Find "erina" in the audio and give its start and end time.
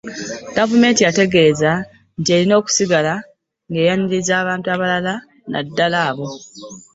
2.35-2.53